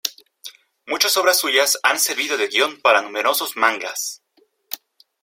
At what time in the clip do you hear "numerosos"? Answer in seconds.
3.03-3.55